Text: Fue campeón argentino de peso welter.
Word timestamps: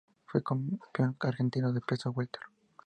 Fue 0.25 0.41
campeón 0.43 1.15
argentino 1.19 1.71
de 1.71 1.81
peso 1.81 2.09
welter. 2.09 2.41